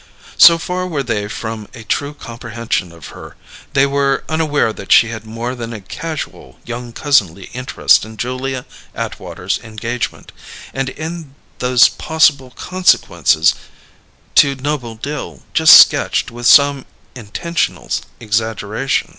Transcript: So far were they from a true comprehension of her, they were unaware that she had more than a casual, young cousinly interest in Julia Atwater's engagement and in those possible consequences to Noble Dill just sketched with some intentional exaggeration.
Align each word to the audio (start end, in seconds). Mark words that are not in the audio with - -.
So 0.39 0.57
far 0.57 0.87
were 0.87 1.03
they 1.03 1.27
from 1.27 1.67
a 1.75 1.83
true 1.83 2.15
comprehension 2.15 2.91
of 2.91 3.09
her, 3.09 3.35
they 3.73 3.85
were 3.85 4.23
unaware 4.27 4.73
that 4.73 4.91
she 4.91 5.09
had 5.09 5.27
more 5.27 5.53
than 5.53 5.73
a 5.73 5.79
casual, 5.81 6.57
young 6.65 6.91
cousinly 6.91 7.51
interest 7.53 8.03
in 8.03 8.17
Julia 8.17 8.65
Atwater's 8.95 9.59
engagement 9.59 10.31
and 10.73 10.89
in 10.89 11.35
those 11.59 11.87
possible 11.87 12.49
consequences 12.49 13.53
to 14.33 14.55
Noble 14.55 14.95
Dill 14.95 15.43
just 15.53 15.77
sketched 15.77 16.31
with 16.31 16.47
some 16.47 16.87
intentional 17.13 17.91
exaggeration. 18.19 19.09